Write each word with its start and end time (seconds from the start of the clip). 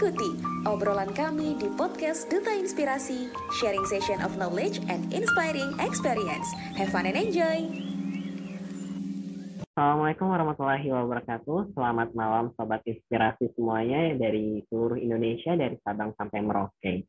Ikuti 0.00 0.32
obrolan 0.64 1.12
kami 1.12 1.60
di 1.60 1.68
podcast 1.76 2.24
Duta 2.32 2.48
Inspirasi, 2.56 3.28
sharing 3.60 3.84
session 3.84 4.16
of 4.24 4.32
knowledge 4.40 4.80
and 4.88 5.04
inspiring 5.12 5.76
experience. 5.76 6.48
Have 6.72 6.88
fun 6.88 7.04
and 7.04 7.20
enjoy! 7.20 7.68
Assalamualaikum 9.76 10.24
warahmatullahi 10.24 10.88
wabarakatuh. 10.88 11.76
Selamat 11.76 12.16
malam 12.16 12.48
Sobat 12.56 12.80
Inspirasi 12.88 13.52
semuanya 13.52 14.16
dari 14.16 14.64
seluruh 14.72 14.96
Indonesia, 14.96 15.52
dari 15.52 15.76
Sabang 15.84 16.16
sampai 16.16 16.48
Merauke. 16.48 17.04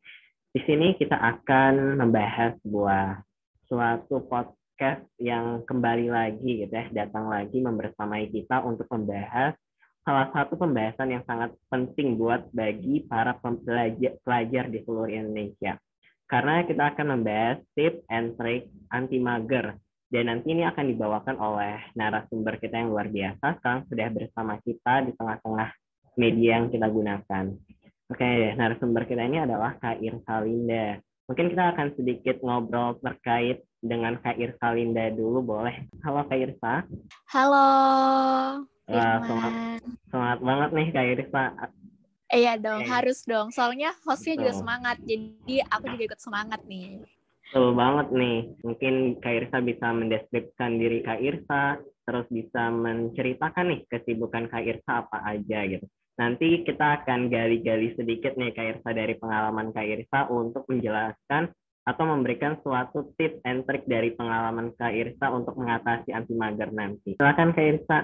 Di 0.52 0.60
sini 0.68 0.92
kita 1.00 1.16
akan 1.16 1.96
membahas 1.96 2.60
sebuah 2.60 3.24
suatu 3.72 4.20
podcast 4.28 5.08
yang 5.16 5.64
kembali 5.64 6.12
lagi 6.12 6.68
gitu 6.68 6.76
ya, 6.76 6.92
datang 6.92 7.32
lagi 7.32 7.56
membersamai 7.56 8.28
kita 8.28 8.60
untuk 8.60 8.84
membahas 8.92 9.56
salah 10.02 10.28
satu 10.34 10.58
pembahasan 10.58 11.14
yang 11.14 11.24
sangat 11.26 11.54
penting 11.70 12.18
buat 12.18 12.50
bagi 12.50 13.06
para 13.06 13.38
pelajar, 13.38 14.18
pelajar 14.22 14.64
di 14.66 14.82
seluruh 14.82 15.10
Indonesia. 15.10 15.78
Karena 16.26 16.64
kita 16.66 16.96
akan 16.96 17.06
membahas 17.18 17.58
tips 17.76 18.02
and 18.10 18.34
trick 18.34 18.66
anti 18.90 19.20
mager. 19.22 19.78
Dan 20.12 20.28
nanti 20.28 20.52
ini 20.52 20.68
akan 20.68 20.92
dibawakan 20.92 21.36
oleh 21.40 21.88
narasumber 21.96 22.60
kita 22.60 22.84
yang 22.84 22.92
luar 22.92 23.08
biasa. 23.08 23.56
Sekarang 23.60 23.88
sudah 23.88 24.08
bersama 24.12 24.60
kita 24.60 25.08
di 25.08 25.12
tengah-tengah 25.16 25.68
media 26.20 26.60
yang 26.60 26.68
kita 26.68 26.84
gunakan. 26.84 27.44
Oke, 28.12 28.32
narasumber 28.52 29.08
kita 29.08 29.24
ini 29.24 29.40
adalah 29.40 29.72
Kak 29.80 30.04
Irsa 30.04 30.44
Linda. 30.44 31.00
Mungkin 31.32 31.48
kita 31.56 31.64
akan 31.72 31.88
sedikit 31.96 32.44
ngobrol 32.44 33.00
terkait 33.00 33.64
dengan 33.80 34.20
Kak 34.20 34.36
Irsa 34.36 34.76
Linda 34.76 35.08
dulu, 35.08 35.40
boleh? 35.40 35.88
Halo 36.04 36.28
Kak 36.28 36.36
Irsa. 36.36 36.84
Halo. 37.32 37.68
Wah, 38.90 39.22
semangat, 39.22 39.52
semangat 40.10 40.38
banget 40.42 40.70
nih 40.74 40.86
Kak 40.90 41.06
Irsa. 41.14 41.44
Iya 42.32 42.52
dong, 42.56 42.80
okay. 42.82 42.88
harus 42.88 43.18
dong. 43.28 43.52
Soalnya 43.52 43.92
hostnya 44.08 44.40
juga 44.40 44.52
semangat, 44.56 44.96
jadi 45.04 45.56
aku 45.68 45.84
juga 45.92 46.04
ikut 46.12 46.20
semangat 46.20 46.60
nih. 46.64 47.04
Betul 47.52 47.76
banget 47.76 48.08
nih. 48.16 48.38
Mungkin 48.64 48.94
Kak 49.20 49.34
Irsa 49.36 49.58
bisa 49.60 49.86
mendeskripsikan 49.92 50.80
diri 50.80 51.04
Kak 51.04 51.20
Irsa, 51.20 51.76
terus 52.08 52.26
bisa 52.32 52.72
menceritakan 52.72 53.76
nih 53.76 53.80
kesibukan 53.92 54.48
Kak 54.48 54.64
Irsa 54.64 55.04
apa 55.04 55.20
aja 55.28 55.60
gitu. 55.68 55.84
Nanti 56.16 56.64
kita 56.64 57.04
akan 57.04 57.28
gali-gali 57.28 57.92
sedikit 57.92 58.40
nih 58.40 58.56
Kak 58.56 58.66
Irsa 58.80 58.90
dari 58.96 59.14
pengalaman 59.20 59.68
Kak 59.76 59.84
Irsa 59.84 60.32
untuk 60.32 60.64
menjelaskan 60.72 61.52
atau 61.82 62.04
memberikan 62.06 62.54
suatu 62.62 63.10
tips 63.18 63.42
and 63.42 63.66
trick 63.66 63.82
dari 63.90 64.14
pengalaman 64.14 64.70
Kak 64.78 64.94
Irsa 64.94 65.34
untuk 65.34 65.58
mengatasi 65.58 66.14
anti 66.14 66.30
mager 66.38 66.70
nanti. 66.70 67.18
Silakan 67.18 67.50
Kak 67.50 67.66
Irsa. 67.66 67.98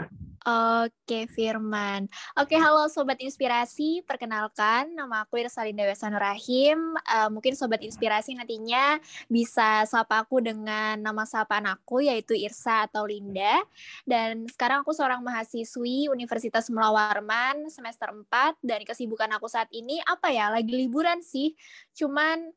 Oke, 0.83 1.31
Firman. 1.31 2.11
Oke, 2.35 2.59
halo 2.59 2.91
Sobat 2.91 3.23
Inspirasi. 3.23 4.03
Perkenalkan, 4.03 4.99
nama 4.99 5.23
aku 5.23 5.39
Irsa 5.39 5.63
Linda 5.63 5.87
Rahim. 6.19 6.99
Uh, 7.07 7.31
mungkin 7.31 7.55
Sobat 7.55 7.79
Inspirasi 7.87 8.35
nantinya 8.35 8.99
bisa 9.31 9.87
sapa 9.87 10.27
aku 10.27 10.43
dengan 10.43 10.99
nama 10.99 11.23
sapaan 11.23 11.71
aku, 11.71 12.03
yaitu 12.03 12.35
Irsa 12.35 12.91
atau 12.91 13.07
Linda. 13.07 13.63
Dan 14.03 14.51
sekarang 14.51 14.83
aku 14.83 14.91
seorang 14.91 15.23
mahasiswi 15.23 16.11
Universitas 16.11 16.67
Mulawarman 16.67 17.71
semester 17.71 18.11
4. 18.11 18.59
Dan 18.59 18.83
kesibukan 18.83 19.31
aku 19.39 19.47
saat 19.47 19.71
ini 19.71 20.03
apa 20.03 20.35
ya, 20.35 20.51
lagi 20.51 20.75
liburan 20.75 21.23
sih. 21.23 21.55
Cuman 21.95 22.51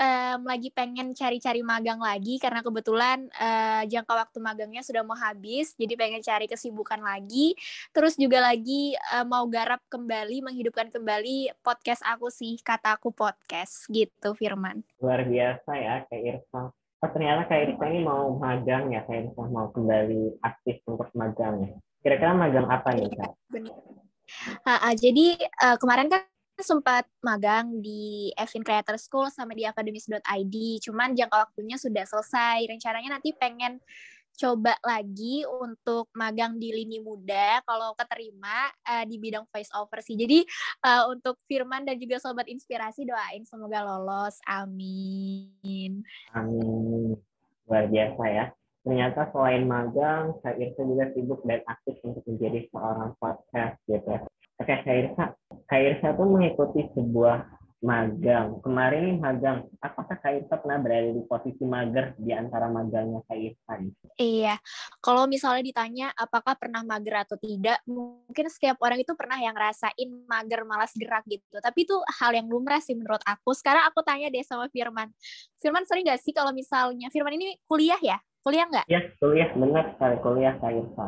um, 0.00 0.40
lagi 0.48 0.72
pengen 0.72 1.12
cari-cari 1.12 1.60
magang 1.60 2.00
lagi 2.00 2.40
karena 2.40 2.64
kebetulan 2.64 3.28
uh, 3.36 3.84
jangka 3.84 4.14
waktu 4.16 4.38
magangnya 4.40 4.80
sudah 4.80 5.04
mau 5.04 5.14
habis, 5.14 5.76
jadi 5.76 5.94
pengen 5.94 6.24
cari 6.24 6.48
kesibukan 6.48 6.98
lagi. 7.04 7.52
Terus 7.92 8.16
juga 8.16 8.40
lagi 8.40 8.96
uh, 9.12 9.28
mau 9.28 9.44
garap 9.46 9.84
kembali, 9.92 10.40
menghidupkan 10.40 10.88
kembali 10.88 11.52
podcast 11.60 12.00
aku 12.08 12.32
sih, 12.32 12.56
kata 12.64 12.96
aku 12.96 13.12
podcast 13.12 13.84
gitu, 13.92 14.32
Firman. 14.32 14.80
Luar 15.04 15.28
biasa 15.28 15.70
ya, 15.76 15.94
kayak 16.08 16.24
Irfan. 16.24 16.72
Oh, 17.00 17.10
ternyata 17.12 17.48
kayak 17.48 17.76
Irfan 17.76 17.88
ini 17.92 18.00
mau 18.02 18.32
magang 18.34 18.88
ya, 18.88 19.04
kayak 19.04 19.30
Irfan 19.30 19.52
mau 19.52 19.68
kembali 19.70 20.40
aktif 20.40 20.80
untuk 20.88 21.12
magang 21.12 21.68
ya. 21.68 21.76
Kira-kira 22.00 22.32
magang 22.32 22.64
apa 22.72 22.96
nih, 22.96 23.12
Kak? 23.12 23.32
Benar. 23.52 23.76
Uh, 24.64 24.70
uh, 24.72 24.94
jadi 24.94 25.36
uh, 25.60 25.76
kemarin 25.76 26.08
kan 26.08 26.22
sempat 26.62 27.04
magang 27.24 27.80
di 27.82 28.30
Evin 28.36 28.64
Creator 28.64 28.96
School 28.96 29.28
sama 29.32 29.52
di 29.56 29.64
akademis.id, 29.66 30.56
cuman 30.84 31.16
jangka 31.16 31.50
waktunya 31.50 31.76
sudah 31.76 32.04
selesai. 32.06 32.68
Rencananya 32.68 33.18
nanti 33.18 33.34
pengen 33.34 33.82
coba 34.40 34.72
lagi 34.80 35.44
untuk 35.44 36.08
magang 36.16 36.56
di 36.56 36.72
lini 36.72 36.96
muda 37.04 37.60
kalau 37.68 37.92
keterima 37.92 38.72
uh, 38.88 39.04
di 39.04 39.20
bidang 39.20 39.44
voice 39.52 39.68
over 39.76 40.00
sih. 40.00 40.16
Jadi 40.16 40.40
uh, 40.80 41.12
untuk 41.12 41.36
Firman 41.44 41.84
dan 41.84 42.00
juga 42.00 42.16
sobat 42.16 42.48
inspirasi 42.48 43.04
doain 43.04 43.44
semoga 43.44 43.84
lolos. 43.84 44.40
Amin. 44.48 46.00
Amin. 46.32 47.20
Luar 47.68 47.84
biasa 47.92 48.22
ya. 48.32 48.44
Ternyata 48.80 49.28
selain 49.28 49.68
magang, 49.68 50.40
Irsa 50.40 50.82
juga 50.88 51.12
sibuk 51.12 51.44
dan 51.44 51.60
aktif 51.68 52.00
untuk 52.00 52.24
menjadi 52.24 52.64
seorang 52.72 53.12
podcast 53.20 53.76
gitu. 53.84 54.24
Oke, 54.60 54.76
Kak 54.84 54.92
Irsa. 54.92 55.24
Kak 55.64 55.80
Irsa 55.80 56.12
tuh 56.12 56.28
mengikuti 56.28 56.84
sebuah 56.92 57.48
magang. 57.80 58.60
Kemarin 58.60 59.16
magang, 59.16 59.64
apakah 59.80 60.20
Kak 60.20 60.36
Irsa 60.36 60.60
pernah 60.60 60.76
berada 60.76 61.16
di 61.16 61.24
posisi 61.24 61.64
mager 61.64 62.12
di 62.20 62.28
antara 62.36 62.68
magangnya 62.68 63.24
Kak 63.24 63.40
Irsa? 63.40 63.80
Iya, 64.20 64.60
kalau 65.00 65.24
misalnya 65.24 65.64
ditanya 65.64 66.12
apakah 66.12 66.60
pernah 66.60 66.84
mager 66.84 67.24
atau 67.24 67.40
tidak, 67.40 67.80
mungkin 67.88 68.52
setiap 68.52 68.76
orang 68.84 69.00
itu 69.00 69.16
pernah 69.16 69.40
yang 69.40 69.56
ngerasain 69.56 70.08
mager, 70.28 70.60
malas 70.68 70.92
gerak 70.92 71.24
gitu. 71.24 71.56
Tapi 71.56 71.88
itu 71.88 71.96
hal 72.20 72.36
yang 72.36 72.44
lumrah 72.44 72.84
sih 72.84 72.92
menurut 72.92 73.24
aku. 73.24 73.56
Sekarang 73.56 73.88
aku 73.88 74.04
tanya 74.04 74.28
deh 74.28 74.44
sama 74.44 74.68
Firman. 74.68 75.08
Firman 75.56 75.88
sering 75.88 76.04
gak 76.04 76.20
sih 76.20 76.36
kalau 76.36 76.52
misalnya, 76.52 77.08
Firman 77.08 77.32
ini 77.40 77.56
kuliah 77.64 77.98
ya? 78.04 78.20
Kuliah 78.44 78.68
nggak? 78.68 78.86
Iya, 78.88 79.00
kuliah. 79.20 79.48
Benar 79.56 79.84
sekali, 79.96 80.16
kuliah 80.20 80.54
Kak 80.60 80.72
Irsa. 80.72 81.06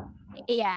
Iya, 0.49 0.77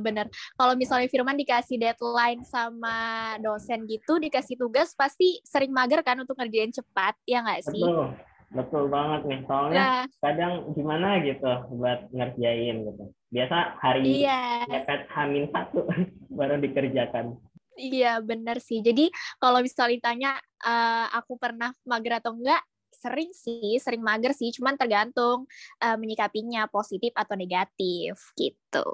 bener. 0.00 0.26
Kalau 0.56 0.74
misalnya 0.74 1.08
Firman 1.10 1.38
dikasih 1.38 1.76
deadline 1.76 2.42
sama 2.46 3.34
dosen 3.40 3.84
gitu, 3.86 4.18
dikasih 4.18 4.56
tugas, 4.58 4.92
pasti 4.96 5.40
sering 5.44 5.70
mager 5.70 6.00
kan 6.02 6.18
untuk 6.20 6.36
ngerjain 6.36 6.72
cepat, 6.72 7.14
ya 7.28 7.44
nggak 7.44 7.62
sih? 7.66 7.82
Betul, 7.82 8.06
betul 8.52 8.84
banget 8.88 9.20
nih. 9.28 9.40
Soalnya 9.46 9.76
nah. 9.76 10.04
kadang 10.22 10.52
gimana 10.72 11.08
gitu 11.22 11.52
buat 11.76 12.00
ngerjain 12.10 12.76
gitu. 12.86 13.04
Biasa 13.30 13.56
hari 13.82 14.24
iya. 14.24 14.64
dekat 14.70 15.10
hamin 15.12 15.50
satu 15.50 15.86
baru 16.38 16.58
dikerjakan. 16.62 17.36
Iya, 17.76 18.24
bener 18.24 18.56
sih. 18.58 18.80
Jadi 18.80 19.12
kalau 19.36 19.60
misalnya 19.60 20.00
ditanya 20.00 20.32
uh, 20.64 21.12
aku 21.12 21.36
pernah 21.36 21.76
mager 21.84 22.24
atau 22.24 22.32
enggak, 22.32 22.64
sering 22.96 23.30
sih, 23.36 23.76
sering 23.76 24.00
mager 24.00 24.32
sih, 24.32 24.48
cuman 24.56 24.74
tergantung 24.80 25.44
uh, 25.84 25.96
menyikapinya 26.00 26.66
positif 26.72 27.12
atau 27.12 27.36
negatif 27.36 28.32
gitu. 28.34 28.86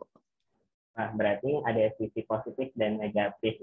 Nah, 0.92 1.08
berarti 1.16 1.62
ada 1.64 1.88
sisi 1.96 2.20
positif 2.26 2.68
dan 2.76 3.00
negatif. 3.00 3.56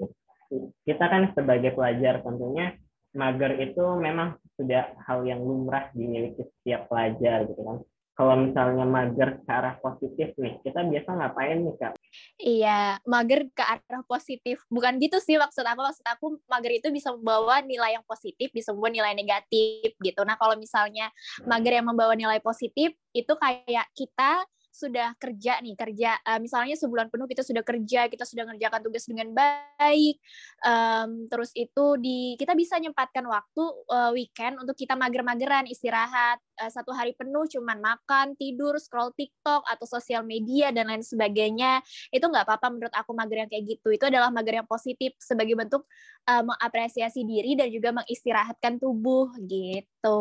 Kita 0.82 1.06
kan 1.06 1.30
sebagai 1.38 1.78
pelajar 1.78 2.26
tentunya 2.26 2.74
mager 3.14 3.58
itu 3.62 3.84
memang 3.98 4.38
sudah 4.58 4.98
hal 5.06 5.26
yang 5.26 5.42
lumrah 5.42 5.90
dimiliki 5.94 6.46
setiap 6.46 6.90
pelajar 6.90 7.46
gitu 7.46 7.62
kan 7.62 7.78
kalau 8.20 8.36
misalnya 8.36 8.84
mager 8.84 9.40
ke 9.40 9.48
arah 9.48 9.80
positif 9.80 10.36
nih, 10.36 10.60
kita 10.60 10.84
biasa 10.84 11.10
ngapain 11.16 11.64
nih 11.64 11.76
kak? 11.80 11.94
Iya, 12.36 13.00
mager 13.08 13.48
ke 13.56 13.64
arah 13.64 14.04
positif. 14.04 14.60
Bukan 14.68 15.00
gitu 15.00 15.24
sih 15.24 15.40
maksud 15.40 15.64
aku. 15.64 15.80
Maksud 15.88 16.04
aku 16.04 16.26
mager 16.52 16.84
itu 16.84 16.92
bisa 16.92 17.16
membawa 17.16 17.64
nilai 17.64 17.96
yang 17.96 18.04
positif, 18.04 18.52
bisa 18.52 18.76
membawa 18.76 18.92
nilai 18.92 19.16
negatif 19.16 19.96
gitu. 20.04 20.28
Nah 20.28 20.36
kalau 20.36 20.60
misalnya 20.60 21.08
mager 21.48 21.80
yang 21.80 21.88
membawa 21.88 22.12
nilai 22.12 22.44
positif, 22.44 22.92
itu 23.16 23.34
kayak 23.40 23.88
kita 23.96 24.44
sudah 24.70 25.18
kerja 25.18 25.60
nih 25.60 25.76
kerja 25.76 26.16
uh, 26.24 26.40
misalnya 26.40 26.78
sebulan 26.78 27.10
penuh 27.10 27.28
kita 27.28 27.44
sudah 27.44 27.64
kerja 27.66 28.08
kita 28.08 28.24
sudah 28.24 28.48
mengerjakan 28.48 28.82
tugas 28.86 29.04
dengan 29.10 29.34
baik 29.34 30.16
um, 30.64 31.26
terus 31.28 31.52
itu 31.58 31.86
di 32.00 32.38
kita 32.38 32.54
bisa 32.54 32.78
nyempatkan 32.80 33.26
waktu 33.26 33.64
uh, 33.90 34.12
weekend 34.16 34.62
untuk 34.62 34.78
kita 34.78 34.94
mager-mageran 34.96 35.68
istirahat 35.68 36.40
uh, 36.60 36.72
satu 36.72 36.92
hari 36.92 37.16
penuh 37.16 37.48
cuman 37.48 37.80
makan 37.80 38.36
tidur 38.36 38.76
scroll 38.78 39.16
TikTok 39.16 39.64
atau 39.64 39.86
sosial 39.88 40.28
media 40.28 40.70
dan 40.76 40.92
lain 40.92 41.02
sebagainya. 41.02 41.80
Itu 42.12 42.28
nggak 42.28 42.46
apa-apa 42.46 42.68
menurut 42.70 42.94
aku 42.94 43.16
mager 43.16 43.48
yang 43.48 43.50
kayak 43.50 43.66
gitu. 43.66 43.90
Itu 43.96 44.06
adalah 44.12 44.30
mager 44.30 44.62
yang 44.62 44.70
positif 44.70 45.16
sebagai 45.18 45.56
bentuk 45.56 45.88
uh, 46.28 46.44
mengapresiasi 46.44 47.24
diri 47.24 47.56
dan 47.56 47.72
juga 47.72 47.96
mengistirahatkan 47.96 48.78
tubuh 48.78 49.32
gitu 49.48 50.20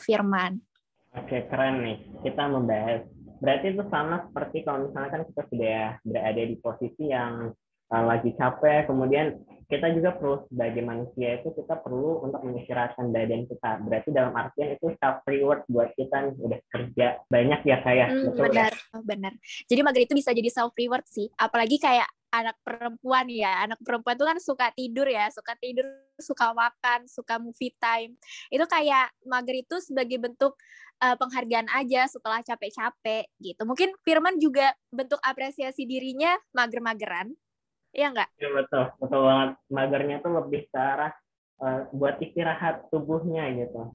Firman. 0.00 0.62
Oke 1.10 1.42
keren 1.50 1.82
nih. 1.82 1.98
Kita 2.22 2.46
membahas 2.46 3.02
berarti 3.40 3.72
itu 3.72 3.84
sama 3.88 4.28
seperti 4.28 4.62
kalau 4.62 4.88
misalnya 4.88 5.10
kan 5.10 5.22
kita 5.26 5.42
sudah 5.48 5.80
berada 6.04 6.42
di 6.44 6.56
posisi 6.60 7.04
yang 7.08 7.56
uh, 7.90 8.04
lagi 8.06 8.30
capek, 8.38 8.86
kemudian 8.86 9.40
kita 9.70 9.86
juga 9.94 10.18
perlu 10.18 10.42
sebagai 10.50 10.82
manusia 10.82 11.38
itu 11.38 11.54
kita 11.54 11.78
perlu 11.78 12.26
untuk 12.26 12.42
mengistirahatkan 12.42 13.14
badan 13.14 13.46
kita. 13.46 13.70
Berarti 13.86 14.08
dalam 14.10 14.34
artian 14.34 14.74
itu 14.74 14.90
self 14.98 15.22
reward 15.30 15.62
buat 15.70 15.94
kita 15.94 16.26
nih 16.26 16.34
udah 16.42 16.58
kerja 16.74 17.06
banyak 17.30 17.60
ya 17.62 17.78
kayak 17.86 18.08
hmm, 18.10 18.24
betul 18.34 18.44
benar, 18.50 18.72
ya? 18.74 18.98
benar. 19.06 19.32
Jadi 19.70 19.80
mager 19.86 20.02
itu 20.10 20.14
bisa 20.18 20.30
jadi 20.34 20.50
self 20.50 20.74
reward 20.74 21.06
sih. 21.06 21.30
Apalagi 21.38 21.78
kayak 21.78 22.10
anak 22.30 22.56
perempuan 22.62 23.26
ya 23.26 23.66
anak 23.66 23.78
perempuan 23.82 24.14
tuh 24.14 24.26
kan 24.26 24.38
suka 24.38 24.66
tidur 24.74 25.06
ya 25.10 25.26
suka 25.34 25.58
tidur 25.58 25.86
suka 26.18 26.54
makan 26.54 27.10
suka 27.10 27.42
movie 27.42 27.74
time 27.82 28.14
itu 28.50 28.64
kayak 28.70 29.10
mager 29.26 29.66
itu 29.66 29.76
sebagai 29.82 30.22
bentuk 30.22 30.54
uh, 31.02 31.18
penghargaan 31.18 31.66
aja 31.74 32.06
setelah 32.06 32.38
capek-capek 32.42 33.26
gitu 33.42 33.62
mungkin 33.66 33.90
Firman 34.06 34.38
juga 34.38 34.72
bentuk 34.94 35.18
apresiasi 35.26 35.84
dirinya 35.84 36.38
mager-mageran 36.54 37.34
Iya 37.90 38.06
enggak? 38.14 38.28
Iya 38.38 38.50
betul, 38.54 38.84
betul 39.02 39.20
banget. 39.26 39.50
Magernya 39.66 40.16
tuh 40.22 40.32
lebih 40.38 40.62
ke 40.70 40.78
arah 40.78 41.12
uh, 41.58 41.80
buat 41.90 42.22
istirahat 42.22 42.86
tubuhnya 42.94 43.50
gitu. 43.58 43.90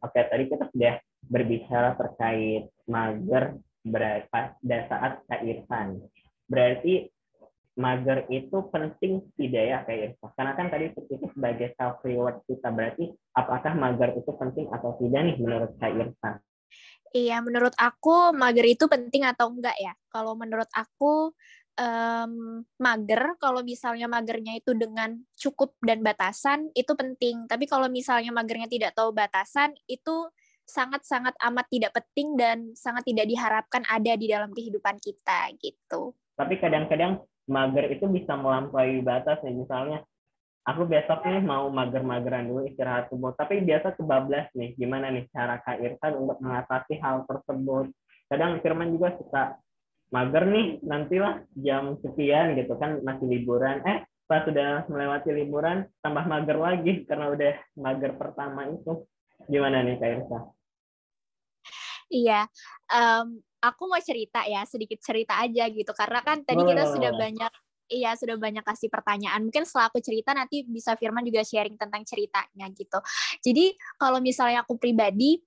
Oke, 0.00 0.20
tadi 0.30 0.44
kita 0.48 0.64
sudah 0.72 0.94
berbicara 1.28 1.98
terkait 1.98 2.72
mager 2.88 3.58
pada 3.84 4.78
saat 4.88 5.12
Kak 5.28 5.42
Irfan. 5.44 6.00
Berarti 6.48 7.12
mager 7.78 8.26
itu 8.26 8.58
penting 8.74 9.22
tidak 9.38 9.64
ya 9.64 9.78
Kak 9.86 9.94
Irfan? 9.94 10.30
Karena 10.34 10.52
kan 10.58 10.66
tadi 10.66 10.90
itu 10.90 11.26
sebagai 11.30 11.72
self 11.78 12.02
reward 12.02 12.42
kita. 12.50 12.74
Berarti 12.74 13.14
apakah 13.38 13.72
mager 13.78 14.18
itu 14.18 14.30
penting 14.34 14.66
atau 14.74 14.98
tidak 14.98 15.20
nih 15.22 15.36
menurut 15.38 15.72
Kak 15.78 15.94
Irfan? 15.94 16.34
Iya, 17.14 17.40
menurut 17.40 17.72
aku 17.78 18.36
mager 18.36 18.66
itu 18.68 18.84
penting 18.84 19.24
atau 19.24 19.48
enggak 19.48 19.78
ya? 19.80 19.96
Kalau 20.12 20.36
menurut 20.36 20.68
aku 20.74 21.32
um, 21.78 22.32
mager, 22.76 23.38
kalau 23.40 23.64
misalnya 23.64 24.10
magernya 24.10 24.58
itu 24.60 24.76
dengan 24.76 25.16
cukup 25.38 25.72
dan 25.80 26.04
batasan, 26.04 26.68
itu 26.76 26.92
penting. 26.92 27.48
Tapi 27.48 27.64
kalau 27.64 27.88
misalnya 27.88 28.34
magernya 28.34 28.68
tidak 28.68 28.92
tahu 28.92 29.14
batasan, 29.14 29.72
itu 29.88 30.28
sangat-sangat 30.68 31.32
amat 31.48 31.64
tidak 31.72 31.96
penting 31.96 32.36
dan 32.36 32.76
sangat 32.76 33.08
tidak 33.08 33.24
diharapkan 33.24 33.88
ada 33.88 34.12
di 34.20 34.28
dalam 34.28 34.52
kehidupan 34.52 35.00
kita 35.00 35.48
gitu. 35.64 36.12
Tapi 36.36 36.60
kadang-kadang 36.60 37.24
mager 37.48 37.88
itu 37.90 38.04
bisa 38.06 38.36
melampaui 38.36 39.00
batas 39.00 39.40
nih. 39.42 39.56
Misalnya, 39.56 40.04
aku 40.68 40.84
besok 40.84 41.24
nih 41.24 41.40
mau 41.40 41.72
mager-mageran 41.72 42.46
dulu 42.46 42.68
istirahat 42.68 43.08
tubuh, 43.08 43.32
tapi 43.34 43.64
biasa 43.64 43.96
kebablas 43.96 44.52
nih. 44.52 44.76
Gimana 44.76 45.08
nih 45.08 45.26
cara 45.32 45.58
Kak 45.64 45.80
Irfan 45.80 46.12
untuk 46.20 46.38
mengatasi 46.44 47.00
hal 47.00 47.24
tersebut? 47.24 47.88
Kadang 48.28 48.60
Firman 48.60 48.92
juga 48.92 49.16
suka 49.16 49.56
mager 50.08 50.44
nih 50.48 50.80
nantilah 50.84 51.44
jam 51.56 51.96
sekian 52.00 52.56
gitu 52.56 52.76
kan 52.80 53.00
masih 53.04 53.28
liburan 53.28 53.84
eh 53.84 54.08
pas 54.28 54.44
sudah 54.44 54.88
melewati 54.88 55.32
liburan 55.32 55.88
tambah 56.00 56.24
mager 56.24 56.56
lagi 56.56 57.04
karena 57.04 57.32
udah 57.32 57.54
mager 57.76 58.12
pertama 58.16 58.68
itu 58.72 59.04
gimana 59.48 59.84
nih 59.84 60.00
kak 60.00 60.10
Irsa? 60.20 60.38
Iya, 62.08 62.48
um, 62.92 63.40
aku 63.60 63.82
mau 63.90 64.00
cerita 64.00 64.46
ya 64.48 64.64
sedikit 64.64 64.98
cerita 65.02 65.36
aja 65.38 65.68
gitu 65.68 65.92
karena 65.92 66.20
kan 66.24 66.40
tadi 66.46 66.62
kita 66.62 66.84
oh. 66.88 66.92
sudah 66.94 67.12
banyak 67.14 67.52
Iya, 67.88 68.12
sudah 68.20 68.36
banyak 68.36 68.60
kasih 68.68 68.92
pertanyaan. 68.92 69.48
Mungkin 69.48 69.64
setelah 69.64 69.88
aku 69.88 70.04
cerita 70.04 70.36
nanti 70.36 70.60
bisa 70.60 70.92
Firman 71.00 71.24
juga 71.24 71.40
sharing 71.40 71.80
tentang 71.80 72.04
ceritanya 72.04 72.68
gitu. 72.76 73.00
Jadi 73.40 73.72
kalau 73.96 74.20
misalnya 74.20 74.60
aku 74.60 74.76
pribadi, 74.76 75.40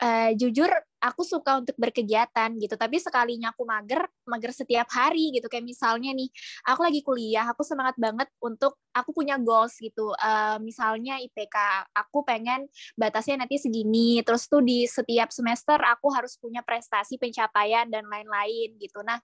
uh, 0.00 0.32
jujur 0.32 0.72
aku 1.02 1.26
suka 1.26 1.58
untuk 1.58 1.74
berkegiatan 1.74 2.54
gitu. 2.62 2.78
Tapi 2.78 3.02
sekalinya 3.02 3.50
aku 3.50 3.66
mager 3.66 4.06
mager 4.22 4.54
setiap 4.54 4.86
hari 4.94 5.34
gitu. 5.34 5.50
Kayak 5.50 5.66
misalnya 5.66 6.14
nih 6.14 6.30
aku 6.70 6.80
lagi 6.86 7.00
kuliah 7.02 7.44
aku 7.50 7.66
semangat 7.66 7.98
banget 7.98 8.30
untuk 8.38 8.78
aku 8.94 9.10
punya 9.10 9.34
goals 9.42 9.74
gitu. 9.82 10.14
Uh, 10.22 10.62
misalnya 10.62 11.18
IPK 11.18 11.90
aku 11.90 12.22
pengen 12.22 12.70
batasnya 12.94 13.42
nanti 13.42 13.58
segini. 13.58 14.22
Terus 14.22 14.46
tuh 14.46 14.62
di 14.62 14.86
setiap 14.86 15.34
semester 15.34 15.82
aku 15.82 16.14
harus 16.14 16.38
punya 16.38 16.62
prestasi 16.62 17.18
pencapaian 17.18 17.90
dan 17.90 18.06
lain-lain 18.06 18.78
gitu. 18.78 19.02
Nah 19.02 19.18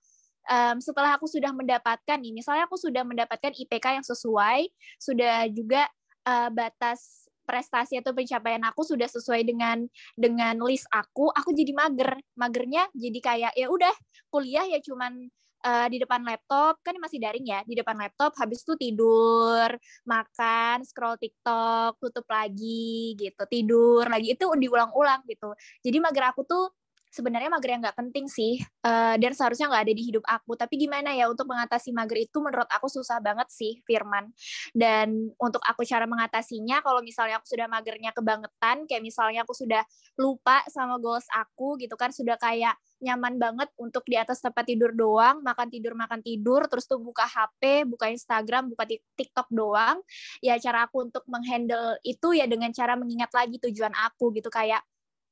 um, 0.51 0.77
setelah 0.83 1.15
aku 1.15 1.31
sudah 1.31 1.55
mendapatkan 1.55 2.19
nih 2.19 2.35
misalnya 2.35 2.67
aku 2.67 2.81
sudah 2.81 3.07
mendapatkan 3.07 3.55
IPK 3.55 4.03
yang 4.03 4.07
sesuai 4.07 4.67
sudah 4.99 5.47
juga 5.53 5.87
uh, 6.27 6.51
batas 6.51 7.28
prestasi 7.49 7.97
atau 7.97 8.13
pencapaian 8.13 8.61
aku 8.69 8.85
sudah 8.85 9.09
sesuai 9.09 9.41
dengan 9.49 9.89
dengan 10.13 10.61
list 10.61 10.85
aku, 10.93 11.33
aku 11.33 11.57
jadi 11.57 11.73
mager. 11.73 12.21
Magernya 12.37 12.93
jadi 12.93 13.19
kayak 13.25 13.53
ya 13.57 13.67
udah 13.73 13.95
kuliah 14.29 14.69
ya 14.69 14.79
cuman 14.85 15.33
uh, 15.65 15.87
di 15.89 15.97
depan 15.97 16.21
laptop. 16.29 16.77
Kan 16.85 17.01
masih 17.01 17.17
daring 17.17 17.49
ya 17.49 17.65
di 17.65 17.73
depan 17.73 17.97
laptop 17.97 18.37
habis 18.37 18.61
itu 18.61 18.77
tidur 18.77 19.73
makan 20.05 20.85
scroll 20.85 21.17
TikTok 21.17 21.97
tutup 21.97 22.29
lagi 22.29 23.17
gitu 23.17 23.43
tidur 23.49 24.05
lagi. 24.05 24.37
Itu 24.37 24.53
diulang-ulang 24.53 25.25
gitu. 25.25 25.57
Jadi 25.81 25.97
mager 26.05 26.29
aku 26.29 26.45
tuh 26.45 26.78
sebenarnya 27.09 27.49
mager 27.49 27.71
yang 27.77 27.83
nggak 27.85 27.99
penting 27.99 28.27
sih 28.29 28.61
uh, 28.85 29.17
dan 29.17 29.33
seharusnya 29.33 29.69
nggak 29.73 29.85
ada 29.89 29.95
di 29.95 30.05
hidup 30.09 30.25
aku 30.25 30.55
tapi 30.55 30.77
gimana 30.77 31.13
ya 31.17 31.29
untuk 31.29 31.49
mengatasi 31.49 31.93
mager 31.93 32.21
itu 32.21 32.39
menurut 32.41 32.69
aku 32.69 32.87
susah 32.89 33.19
banget 33.19 33.49
sih 33.49 33.81
Firman 33.85 34.33
dan 34.77 35.33
untuk 35.41 35.61
aku 35.65 35.85
cara 35.85 36.05
mengatasinya 36.05 36.85
kalau 36.85 37.01
misalnya 37.01 37.41
aku 37.41 37.49
sudah 37.49 37.67
magernya 37.67 38.13
kebangetan 38.13 38.85
kayak 38.85 39.03
misalnya 39.03 39.43
aku 39.43 39.57
sudah 39.57 39.83
lupa 40.21 40.61
sama 40.69 41.01
goals 41.01 41.27
aku 41.33 41.81
gitu 41.81 41.97
kan 41.97 42.13
sudah 42.13 42.37
kayak 42.37 42.77
nyaman 42.99 43.39
banget 43.39 43.71
untuk 43.79 44.03
di 44.11 44.19
atas 44.19 44.43
tempat 44.43 44.67
tidur 44.67 44.91
doang, 44.91 45.39
makan 45.43 45.71
tidur 45.71 45.95
makan 45.95 46.19
tidur, 46.19 46.67
terus 46.67 46.85
tuh 46.91 46.99
buka 46.99 47.25
HP, 47.25 47.87
buka 47.87 48.11
Instagram, 48.11 48.75
buka 48.75 48.85
TikTok 49.15 49.49
doang. 49.55 50.03
Ya 50.43 50.59
cara 50.59 50.87
aku 50.91 51.07
untuk 51.07 51.23
menghandle 51.31 51.99
itu 52.03 52.35
ya 52.35 52.51
dengan 52.51 52.75
cara 52.75 52.99
mengingat 52.99 53.31
lagi 53.31 53.63
tujuan 53.63 53.95
aku 53.95 54.35
gitu 54.35 54.51
kayak 54.51 54.83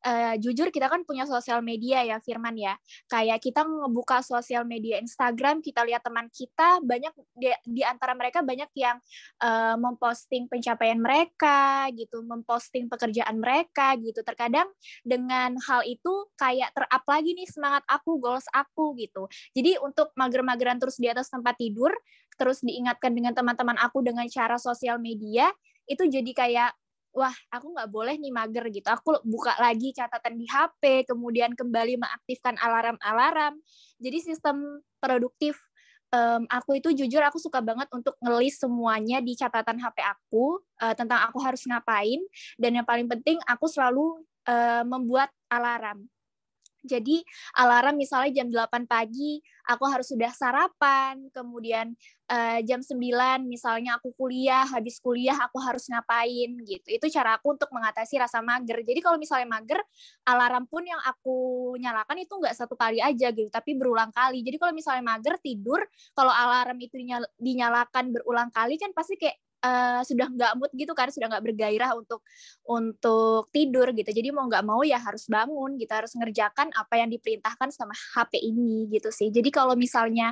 uh, 0.06 0.34
jujur 0.38 0.70
kita 0.70 0.86
kan 0.86 1.02
punya 1.02 1.26
sosial 1.26 1.58
media 1.60 2.06
ya 2.06 2.16
Firman 2.22 2.54
ya. 2.54 2.78
Kayak 3.10 3.42
kita 3.42 3.66
ngebuka 3.66 4.22
sosial 4.22 4.62
media 4.62 5.02
Instagram, 5.02 5.58
kita 5.58 5.82
lihat 5.82 6.06
teman 6.06 6.30
kita 6.30 6.78
banyak 6.80 7.10
di, 7.34 7.50
di 7.66 7.82
antara 7.82 8.14
mereka 8.14 8.46
banyak 8.46 8.70
yang 8.78 9.02
uh, 9.42 9.74
memposting 9.74 10.46
pencapaian 10.46 10.96
mereka 11.02 11.90
gitu, 11.92 12.22
memposting 12.22 12.86
pekerjaan 12.86 13.42
mereka 13.42 13.98
gitu. 13.98 14.22
Terkadang 14.22 14.70
dengan 15.02 15.58
hal 15.66 15.82
itu 15.82 16.30
kayak 16.38 16.70
terap 16.72 17.02
lagi 17.10 17.34
nih 17.34 17.48
semangat 17.50 17.82
aku, 17.90 18.22
goals 18.22 18.46
aku 18.54 18.94
gitu. 18.96 19.26
Jadi 19.52 19.76
untuk 19.82 20.14
mager-mageran 20.14 20.78
terus 20.78 20.96
di 21.02 21.10
atas 21.10 21.28
tempat 21.28 21.58
tidur, 21.58 21.90
terus 22.36 22.62
diingatkan 22.62 23.10
dengan 23.16 23.32
teman-teman 23.32 23.80
aku 23.80 24.04
dengan 24.04 24.28
cara 24.28 24.60
sosial 24.60 25.00
media, 25.00 25.50
itu 25.88 26.04
jadi 26.06 26.30
kayak 26.36 26.70
wah 27.16 27.32
aku 27.48 27.72
nggak 27.72 27.88
boleh 27.88 28.20
nih 28.20 28.28
mager 28.28 28.68
gitu. 28.68 28.84
Aku 28.92 29.16
buka 29.24 29.56
lagi 29.56 29.96
catatan 29.96 30.36
di 30.36 30.44
HP, 30.44 31.08
kemudian 31.08 31.56
kembali 31.56 31.96
mengaktifkan 31.96 32.60
alarm-alarm. 32.60 33.56
Jadi 33.96 34.18
sistem 34.20 34.84
produktif 35.00 35.56
um, 36.12 36.42
aku 36.46 36.78
itu 36.78 36.92
jujur 36.92 37.22
aku 37.24 37.40
suka 37.40 37.64
banget 37.64 37.88
untuk 37.90 38.14
ngelis 38.20 38.60
semuanya 38.60 39.18
di 39.24 39.34
catatan 39.34 39.80
HP 39.80 40.04
aku 40.04 40.60
uh, 40.82 40.94
tentang 40.94 41.24
aku 41.26 41.38
harus 41.42 41.62
ngapain 41.66 42.20
dan 42.60 42.76
yang 42.76 42.86
paling 42.86 43.08
penting 43.08 43.40
aku 43.48 43.66
selalu 43.66 44.22
uh, 44.46 44.84
membuat 44.86 45.32
alarm 45.50 46.06
jadi 46.86 47.20
alarm 47.58 47.98
misalnya 47.98 48.42
jam 48.42 48.48
8 48.48 48.86
pagi 48.86 49.42
aku 49.66 49.84
harus 49.90 50.06
sudah 50.06 50.30
sarapan, 50.30 51.26
kemudian 51.34 51.92
uh, 52.30 52.62
jam 52.62 52.80
9 52.80 53.42
misalnya 53.44 53.98
aku 53.98 54.14
kuliah, 54.14 54.62
habis 54.62 55.02
kuliah 55.02 55.34
aku 55.34 55.58
harus 55.58 55.90
ngapain 55.90 56.54
gitu. 56.62 56.86
Itu 56.86 57.06
cara 57.10 57.36
aku 57.36 57.58
untuk 57.58 57.70
mengatasi 57.74 58.22
rasa 58.22 58.38
mager. 58.40 58.80
Jadi 58.86 59.02
kalau 59.02 59.18
misalnya 59.18 59.50
mager, 59.50 59.82
alarm 60.22 60.70
pun 60.70 60.86
yang 60.86 61.02
aku 61.02 61.74
nyalakan 61.82 62.22
itu 62.22 62.34
nggak 62.38 62.54
satu 62.54 62.78
kali 62.78 63.02
aja 63.02 63.34
gitu, 63.34 63.50
tapi 63.50 63.74
berulang 63.74 64.14
kali. 64.14 64.46
Jadi 64.46 64.56
kalau 64.56 64.72
misalnya 64.72 65.02
mager 65.02 65.34
tidur, 65.42 65.82
kalau 66.14 66.30
alarm 66.30 66.78
itu 66.78 66.96
dinyalakan 67.36 68.14
berulang 68.14 68.50
kali 68.54 68.78
kan 68.78 68.94
pasti 68.94 69.18
kayak 69.18 69.36
uh, 69.66 70.00
sudah 70.06 70.30
nggak 70.30 70.52
mood 70.54 70.70
gitu 70.78 70.92
kan 70.94 71.10
sudah 71.10 71.26
nggak 71.26 71.44
bergairah 71.50 71.90
untuk 71.98 72.22
untuk 72.62 73.50
tidur 73.50 73.90
gitu. 73.90 74.10
Jadi 74.14 74.30
mau 74.30 74.46
nggak 74.46 74.64
mau 74.64 74.86
ya 74.86 75.02
harus 75.02 75.26
bangun 75.26 75.74
gitu 75.76 75.90
harus 75.90 76.14
ngerjakan 76.14 76.70
apa 76.72 76.94
yang 77.02 77.10
diperintahkan 77.10 77.74
sama 77.74 77.94
HP 78.14 78.38
ini 78.38 78.86
gitu 78.94 79.10
sih. 79.10 79.34
Jadi 79.34 79.50
kalau 79.50 79.74
misalnya 79.74 80.30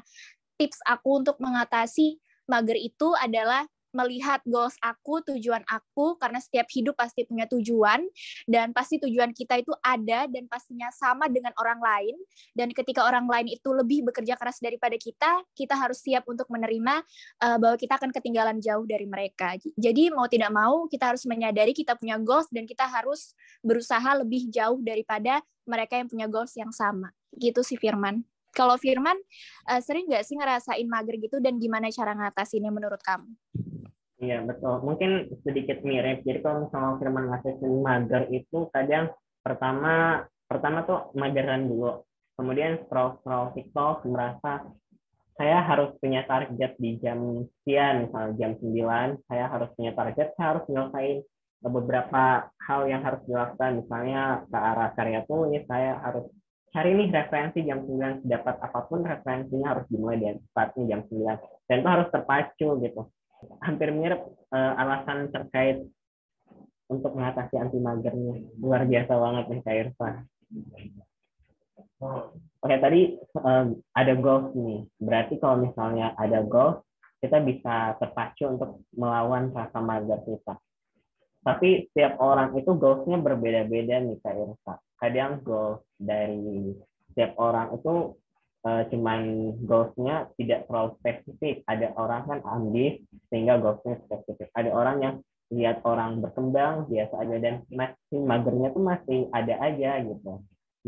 tips 0.55 0.79
aku 0.87 1.25
untuk 1.25 1.37
mengatasi 1.43 2.23
mager 2.47 2.79
itu 2.79 3.11
adalah 3.19 3.67
melihat 3.95 4.43
goals 4.45 4.75
aku, 4.83 5.23
tujuan 5.33 5.63
aku, 5.71 6.19
karena 6.19 6.43
setiap 6.43 6.67
hidup 6.69 6.99
pasti 6.99 7.25
punya 7.25 7.47
tujuan, 7.49 8.05
dan 8.45 8.75
pasti 8.75 8.99
tujuan 9.01 9.31
kita 9.31 9.63
itu 9.63 9.73
ada 9.81 10.27
dan 10.27 10.51
pastinya 10.51 10.91
sama 10.91 11.31
dengan 11.31 11.55
orang 11.57 11.81
lain. 11.81 12.15
Dan 12.53 12.75
ketika 12.75 13.07
orang 13.07 13.31
lain 13.31 13.55
itu 13.55 13.71
lebih 13.71 14.05
bekerja 14.11 14.35
keras 14.35 14.59
daripada 14.59 14.99
kita, 14.99 15.41
kita 15.55 15.75
harus 15.79 16.03
siap 16.03 16.27
untuk 16.27 16.51
menerima 16.51 17.01
uh, 17.41 17.57
bahwa 17.57 17.79
kita 17.79 17.97
akan 17.97 18.11
ketinggalan 18.11 18.59
jauh 18.59 18.85
dari 18.85 19.07
mereka. 19.07 19.55
Jadi 19.79 20.11
mau 20.11 20.27
tidak 20.27 20.51
mau, 20.51 20.91
kita 20.91 21.15
harus 21.15 21.25
menyadari 21.25 21.71
kita 21.73 21.95
punya 21.95 22.19
goals 22.19 22.51
dan 22.51 22.67
kita 22.67 22.85
harus 22.85 23.33
berusaha 23.63 24.19
lebih 24.19 24.51
jauh 24.51 24.83
daripada 24.83 25.41
mereka 25.65 25.97
yang 25.97 26.09
punya 26.11 26.27
goals 26.29 26.53
yang 26.59 26.75
sama. 26.75 27.15
Gitu 27.33 27.63
sih 27.63 27.79
Firman. 27.79 28.27
Kalau 28.55 28.79
Firman, 28.79 29.19
uh, 29.67 29.83
sering 29.83 30.07
nggak 30.07 30.23
sih 30.23 30.39
ngerasain 30.39 30.87
mager 30.87 31.19
gitu 31.19 31.43
dan 31.43 31.59
gimana 31.59 31.91
cara 31.91 32.15
ngatasinnya 32.15 32.71
menurut 32.71 33.03
kamu? 33.03 33.27
Iya 34.25 34.41
betul. 34.41 34.81
Mungkin 34.81 35.11
sedikit 35.45 35.85
mirip. 35.85 36.25
Jadi 36.25 36.41
kalau 36.41 36.65
misalnya 36.65 36.97
Firman 36.97 37.29
ngatasin 37.29 37.73
mager 37.85 38.23
itu 38.33 38.59
kadang 38.73 39.13
pertama 39.45 40.25
pertama 40.49 40.89
tuh 40.89 41.13
mageran 41.13 41.69
dulu. 41.69 42.01
Kemudian 42.41 42.81
scroll 42.89 43.21
scroll 43.21 43.53
TikTok 43.53 44.09
merasa 44.09 44.65
saya 45.35 45.67
harus 45.67 45.91
punya 45.99 46.23
target 46.31 46.79
di 46.79 46.95
jam 47.03 47.43
sekian, 47.43 48.07
misalnya 48.07 48.33
jam 48.39 48.53
9, 48.55 49.27
saya 49.27 49.51
harus 49.51 49.67
punya 49.75 49.91
target, 49.91 50.31
saya 50.39 50.47
harus 50.55 50.65
menyelesaikan 50.71 51.27
beberapa 51.65 52.23
hal 52.63 52.81
yang 52.87 53.03
harus 53.03 53.19
dilakukan, 53.27 53.83
misalnya 53.83 54.47
ke 54.47 54.55
arah 54.55 54.91
karya 54.95 55.27
tulis, 55.27 55.67
saya 55.67 55.99
harus 56.07 56.31
cari 56.71 56.91
nih 56.95 57.11
referensi 57.11 57.67
jam 57.67 57.83
9, 57.83 58.23
dapat 58.23 58.63
apa 58.63 58.81
pun 58.87 59.03
referensinya 59.03 59.75
harus 59.75 59.87
dimulai 59.91 60.23
dari 60.23 60.39
tepatnya 60.39 60.83
jam 60.87 61.01
9, 61.11 61.67
dan 61.67 61.77
itu 61.83 61.89
harus 61.91 62.09
terpacu 62.15 62.69
gitu. 62.79 63.03
Hampir 63.63 63.89
mirip 63.95 64.21
uh, 64.53 64.73
alasan 64.81 65.31
terkait 65.31 65.85
untuk 66.89 67.17
mengatasi 67.17 67.57
anti 67.57 67.79
magernya. 67.81 68.45
Luar 68.61 68.85
biasa 68.85 69.13
banget 69.17 69.45
nih 69.51 69.61
Kak 69.65 69.77
Irfan. 69.77 70.15
Oke, 72.61 72.77
tadi 72.81 73.17
um, 73.41 73.67
ada 73.97 74.13
goals 74.17 74.53
nih. 74.53 74.85
Berarti 75.01 75.35
kalau 75.41 75.65
misalnya 75.65 76.13
ada 76.17 76.45
goals, 76.45 76.85
kita 77.25 77.41
bisa 77.41 77.97
terpacu 77.97 78.45
untuk 78.49 78.71
melawan 78.93 79.49
rasa 79.53 79.81
mager 79.81 80.21
kita. 80.29 80.61
Tapi 81.45 81.93
setiap 81.93 82.21
orang 82.25 82.57
itu 82.57 82.73
goalsnya 82.73 83.21
berbeda-beda 83.21 84.01
nih 84.01 84.17
Kak 84.21 84.37
Irsa. 84.37 84.75
Kadang 84.97 85.45
goals 85.45 85.85
dari 85.97 86.73
setiap 87.13 87.37
orang 87.37 87.77
itu 87.77 88.17
uh, 88.65 88.83
cuman 88.91 89.53
goalsnya 89.69 90.33
tidak 90.41 90.67
terlalu 90.67 90.97
spesifik. 91.01 91.63
Ada 91.69 91.93
orang 91.95 92.23
kan 92.27 92.41
ambis 92.49 92.99
sehingga 93.29 93.61
goalsnya 93.61 94.01
spesifik. 94.09 94.49
Ada 94.57 94.71
orang 94.73 94.97
yang 95.01 95.15
lihat 95.53 95.85
orang 95.85 96.19
berkembang 96.25 96.89
biasa 96.89 97.15
aja 97.21 97.37
dan 97.39 97.55
masih 97.71 98.19
magernya 98.25 98.69
tuh 98.75 98.83
masih 98.83 99.19
ada 99.31 99.55
aja 99.61 99.91
gitu. 100.03 100.33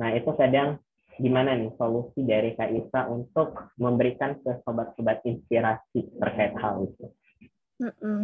Nah 0.00 0.08
itu 0.16 0.30
kadang 0.34 0.80
gimana 1.16 1.56
nih 1.56 1.72
solusi 1.80 2.20
dari 2.24 2.52
Kak 2.56 2.70
Isa 2.72 3.08
untuk 3.08 3.72
memberikan 3.80 4.36
ke 4.40 4.60
sobat-sobat 4.64 5.24
inspirasi 5.24 6.12
terkait 6.20 6.52
hal 6.60 6.84
itu? 6.84 7.06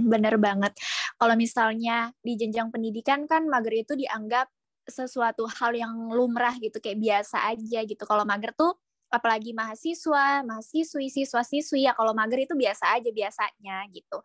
Bener 0.09 0.40
banget. 0.40 0.73
Kalau 1.16 1.37
misalnya 1.37 2.12
di 2.25 2.37
jenjang 2.37 2.73
pendidikan 2.73 3.28
kan 3.28 3.44
mager 3.49 3.85
itu 3.85 3.92
dianggap 3.97 4.49
sesuatu 4.88 5.47
hal 5.47 5.76
yang 5.76 6.11
lumrah 6.11 6.56
gitu, 6.59 6.80
kayak 6.82 6.99
biasa 6.99 7.54
aja 7.54 7.80
gitu. 7.85 8.02
Kalau 8.02 8.25
mager 8.26 8.50
tuh 8.56 8.76
apalagi 9.12 9.52
mahasiswa, 9.52 10.40
mahasiswi, 10.42 11.12
siswa-siswi 11.12 11.85
ya 11.85 11.92
kalau 11.92 12.16
mager 12.16 12.49
itu 12.49 12.57
biasa 12.57 12.97
aja 12.97 13.12
biasanya 13.12 13.85
gitu. 13.92 14.19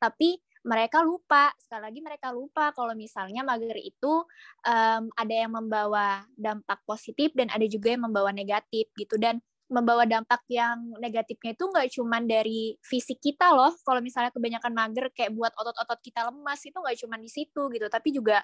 Tapi 0.00 0.40
mereka 0.60 1.00
lupa 1.00 1.52
sekali 1.56 1.88
lagi 1.88 2.00
mereka 2.04 2.28
lupa 2.32 2.72
kalau 2.76 2.92
misalnya 2.92 3.40
mager 3.40 3.76
itu 3.80 4.24
um, 4.68 5.02
ada 5.16 5.34
yang 5.34 5.52
membawa 5.56 6.24
dampak 6.36 6.84
positif 6.84 7.32
dan 7.32 7.48
ada 7.48 7.64
juga 7.64 7.96
yang 7.96 8.04
membawa 8.04 8.28
negatif 8.32 8.92
gitu 8.92 9.16
dan 9.16 9.40
membawa 9.70 10.02
dampak 10.02 10.42
yang 10.50 10.98
negatifnya 10.98 11.54
itu 11.54 11.64
nggak 11.70 11.88
cuma 11.94 12.18
dari 12.18 12.74
fisik 12.82 13.22
kita 13.22 13.54
loh. 13.54 13.70
Kalau 13.86 14.02
misalnya 14.02 14.34
kebanyakan 14.34 14.72
mager 14.74 15.06
kayak 15.14 15.30
buat 15.30 15.54
otot-otot 15.54 16.02
kita 16.02 16.26
lemas 16.26 16.60
itu 16.66 16.74
nggak 16.74 16.98
cuma 17.06 17.16
di 17.16 17.30
situ 17.30 17.62
gitu. 17.70 17.86
Tapi 17.86 18.08
juga 18.10 18.42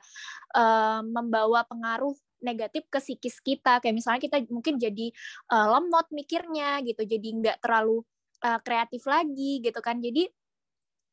um, 0.54 1.11
membawa 1.11 1.66
pengaruh 1.66 2.14
negatif 2.40 2.87
ke 2.87 3.02
psikis 3.02 3.42
kita. 3.42 3.83
Kayak 3.83 3.95
misalnya 3.99 4.21
kita 4.23 4.38
mungkin 4.54 4.78
jadi 4.78 5.11
uh, 5.50 5.66
lemot 5.76 6.06
mikirnya 6.14 6.78
gitu. 6.87 7.02
Jadi 7.02 7.28
nggak 7.42 7.59
terlalu 7.59 8.06
uh, 8.47 8.61
kreatif 8.62 9.02
lagi 9.11 9.59
gitu 9.66 9.83
kan. 9.83 9.99
Jadi 9.99 10.30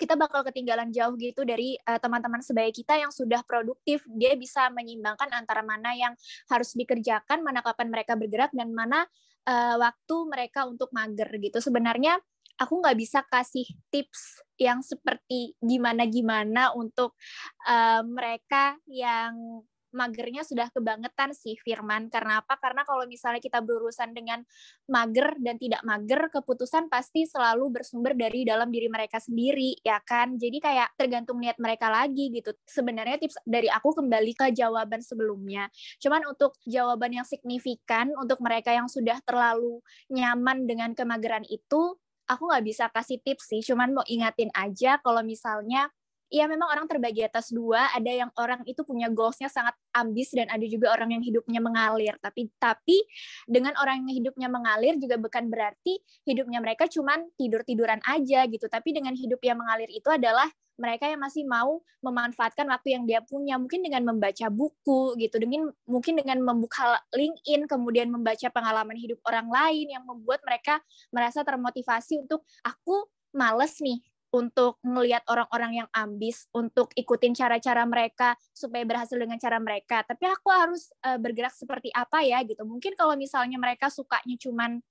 kita 0.04 0.20
bakal 0.20 0.44
ketinggalan 0.44 0.92
jauh 0.92 1.16
gitu 1.16 1.48
dari 1.48 1.80
uh, 1.88 1.96
teman-teman 1.96 2.44
sebaya 2.44 2.68
kita 2.76 3.00
yang 3.00 3.08
sudah 3.08 3.40
produktif. 3.48 4.04
Dia 4.12 4.36
bisa 4.36 4.68
menyeimbangkan 4.68 5.32
antara 5.32 5.64
mana 5.64 5.96
yang 5.96 6.12
harus 6.52 6.76
dikerjakan, 6.76 7.40
mana 7.40 7.64
kapan 7.64 7.88
mereka 7.88 8.20
bergerak, 8.20 8.52
dan 8.52 8.76
mana 8.76 9.08
uh, 9.48 9.80
waktu 9.80 10.16
mereka 10.28 10.68
untuk 10.68 10.92
mager 10.92 11.32
gitu. 11.40 11.64
Sebenarnya 11.64 12.20
aku 12.60 12.84
nggak 12.84 12.98
bisa 13.00 13.24
kasih 13.32 13.64
tips 13.88 14.44
yang 14.60 14.84
seperti 14.84 15.56
gimana-gimana 15.64 16.76
untuk 16.76 17.16
uh, 17.64 18.04
mereka 18.04 18.76
yang 18.92 19.64
magernya 19.94 20.44
sudah 20.44 20.68
kebangetan 20.74 21.32
sih 21.32 21.56
Firman. 21.62 22.12
Karena 22.12 22.42
apa? 22.42 22.58
Karena 22.60 22.84
kalau 22.84 23.06
misalnya 23.08 23.40
kita 23.40 23.62
berurusan 23.62 24.12
dengan 24.12 24.44
mager 24.90 25.38
dan 25.40 25.56
tidak 25.62 25.82
mager, 25.86 26.28
keputusan 26.34 26.92
pasti 26.92 27.24
selalu 27.30 27.80
bersumber 27.80 28.18
dari 28.18 28.44
dalam 28.44 28.74
diri 28.74 28.90
mereka 28.90 29.22
sendiri, 29.22 29.80
ya 29.86 30.02
kan? 30.04 30.36
Jadi 30.36 30.58
kayak 30.60 30.98
tergantung 31.00 31.40
niat 31.40 31.56
mereka 31.62 31.88
lagi 31.88 32.34
gitu. 32.34 32.52
Sebenarnya 32.66 33.22
tips 33.22 33.40
dari 33.48 33.70
aku 33.70 33.96
kembali 33.96 34.34
ke 34.34 34.52
jawaban 34.52 35.00
sebelumnya. 35.00 35.70
Cuman 36.02 36.26
untuk 36.28 36.58
jawaban 36.66 37.16
yang 37.16 37.28
signifikan 37.28 38.12
untuk 38.18 38.42
mereka 38.44 38.74
yang 38.74 38.90
sudah 38.90 39.22
terlalu 39.24 39.80
nyaman 40.10 40.66
dengan 40.66 40.92
kemageran 40.98 41.46
itu, 41.48 41.96
aku 42.28 42.44
nggak 42.50 42.66
bisa 42.66 42.86
kasih 42.90 43.20
tips 43.22 43.52
sih. 43.52 43.62
Cuman 43.62 43.94
mau 43.94 44.06
ingatin 44.08 44.50
aja 44.56 45.00
kalau 45.04 45.22
misalnya 45.22 45.92
ya 46.34 46.50
memang 46.50 46.66
orang 46.66 46.90
terbagi 46.90 47.22
atas 47.22 47.54
dua. 47.54 47.94
Ada 47.94 48.25
yang 48.25 48.32
orang 48.42 48.66
itu 48.66 48.82
punya 48.82 49.06
goalsnya 49.13 49.54
sangat 49.54 49.78
ambis 49.94 50.34
dan 50.34 50.50
ada 50.50 50.66
juga 50.66 50.90
orang 50.90 51.13
yang 51.13 51.22
hidupnya 51.22 51.62
mengalir. 51.62 52.18
Tapi 52.18 52.50
tapi 52.58 53.06
dengan 53.46 53.78
orang 53.78 54.02
yang 54.02 54.18
hidupnya 54.18 54.50
mengalir 54.50 54.98
juga 54.98 55.22
bukan 55.22 55.54
berarti 55.54 56.02
hidupnya 56.25 56.58
mereka 56.58 56.90
cuman 56.90 57.30
tidur 57.38 57.62
tiduran 57.62 58.02
aja 58.10 58.50
gitu. 58.50 58.66
Tapi 58.66 58.98
dengan 58.98 59.13
hidup 59.13 59.38
yang 59.46 59.62
mengalir 59.62 59.94
itu 59.94 60.10
adalah 60.10 60.50
mereka 60.74 61.06
yang 61.06 61.22
masih 61.22 61.46
mau 61.46 61.86
memanfaatkan 62.02 62.66
waktu 62.66 62.98
yang 62.98 63.06
dia 63.06 63.22
punya. 63.22 63.62
Mungkin 63.62 63.86
dengan 63.86 64.02
membaca 64.10 64.50
buku 64.50 65.13
gitu. 65.22 65.38
Dengan 65.38 65.70
mungkin 65.86 66.18
dengan 66.18 66.42
membuka 66.42 66.98
LinkedIn 67.13 67.70
kemudian 67.70 68.10
membaca 68.10 68.50
pengalaman 68.50 68.98
hidup 68.98 69.22
orang 69.30 69.46
lain 69.54 69.94
yang 69.94 70.02
membuat 70.02 70.42
mereka 70.42 70.82
merasa 71.13 71.46
termotivasi 71.46 72.25
untuk 72.25 72.42
aku 72.66 73.06
males 73.34 73.78
nih 73.82 74.02
untuk 74.34 74.82
melihat 74.82 75.22
orang-orang 75.30 75.86
yang 75.86 75.90
ambis, 75.94 76.50
untuk 76.58 76.90
ikutin 76.98 77.38
cara-cara 77.38 77.86
mereka 77.86 78.34
supaya 78.50 78.82
berhasil 78.82 79.13
dengan 79.13 79.38
cara 79.38 79.62
mereka. 79.62 80.02
Tapi 80.02 80.25
aku 80.25 80.50
harus 80.50 80.90
uh, 81.06 81.22
bergerak 81.22 81.54
seperti 81.54 81.94
apa 81.94 82.25
ya 82.25 82.42
gitu. 82.42 82.66
Mungkin 82.66 82.98
kalau 82.98 83.13
misalnya 83.13 83.62
mereka 83.62 83.94
sukanya 83.94 84.34
cuman 84.42 84.82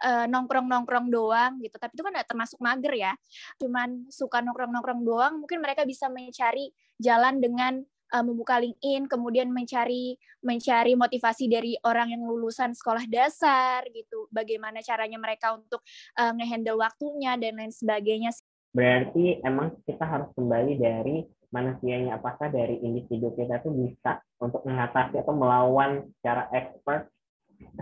uh, 0.00 0.24
nongkrong-nongkrong 0.24 1.12
doang 1.12 1.60
gitu, 1.60 1.76
tapi 1.76 1.92
itu 1.92 2.02
kan 2.02 2.12
tidak 2.16 2.28
termasuk 2.32 2.58
mager 2.64 2.94
ya. 2.96 3.12
Cuman 3.60 4.08
suka 4.08 4.40
nongkrong-nongkrong 4.40 5.04
doang, 5.04 5.32
mungkin 5.44 5.60
mereka 5.60 5.84
bisa 5.84 6.08
mencari 6.08 6.72
jalan 6.96 7.44
dengan 7.44 7.84
uh, 8.14 8.24
membuka 8.24 8.56
LinkedIn, 8.56 9.04
kemudian 9.10 9.52
mencari 9.52 10.16
mencari 10.40 10.94
motivasi 10.94 11.50
dari 11.50 11.74
orang 11.82 12.14
yang 12.14 12.22
lulusan 12.24 12.72
sekolah 12.72 13.04
dasar 13.10 13.84
gitu, 13.90 14.30
bagaimana 14.30 14.80
caranya 14.80 15.18
mereka 15.18 15.52
untuk 15.52 15.82
uh, 16.16 16.32
ngehandle 16.32 16.78
waktunya 16.78 17.34
dan 17.36 17.58
lain 17.58 17.74
sebagainya 17.74 18.30
berarti 18.78 19.42
emang 19.42 19.74
kita 19.82 20.06
harus 20.06 20.30
kembali 20.38 20.72
dari 20.78 21.26
manusianya 21.50 22.22
apakah 22.22 22.46
dari 22.46 22.78
individu 22.78 23.34
kita 23.34 23.58
itu 23.58 23.74
bisa 23.74 24.22
untuk 24.38 24.62
mengatasi 24.62 25.18
atau 25.18 25.34
melawan 25.34 26.06
secara 26.20 26.46
expert 26.54 27.10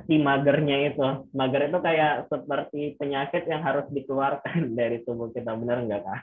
si 0.09 0.17
magernya 0.17 0.89
itu. 0.89 1.29
Mager 1.37 1.69
itu 1.69 1.79
kayak 1.85 2.33
seperti 2.33 2.97
penyakit 2.97 3.45
yang 3.45 3.61
harus 3.61 3.85
dikeluarkan 3.93 4.73
dari 4.79 5.05
tubuh 5.05 5.29
kita. 5.37 5.53
Benar 5.53 5.85
nggak 5.85 6.01
kak? 6.01 6.23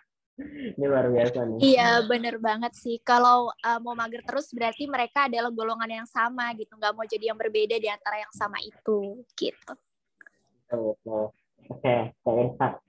Ini 0.81 0.85
luar 0.89 1.13
biasa 1.13 1.45
nih. 1.45 1.59
Iya 1.61 2.09
bener 2.09 2.41
banget 2.41 2.73
sih. 2.73 2.97
Kalau 3.05 3.53
uh, 3.53 3.79
mau 3.85 3.93
mager 3.93 4.25
terus 4.25 4.49
berarti 4.49 4.89
mereka 4.89 5.29
adalah 5.29 5.53
golongan 5.53 6.01
yang 6.01 6.09
sama 6.09 6.49
gitu. 6.57 6.73
Nggak 6.73 6.93
mau 6.97 7.05
jadi 7.05 7.29
yang 7.29 7.37
berbeda 7.37 7.77
di 7.77 7.85
antara 7.85 8.17
yang 8.17 8.33
sama 8.33 8.57
itu 8.65 9.21
gitu. 9.37 9.73
Oke 10.73 12.09
okay 12.17 12.81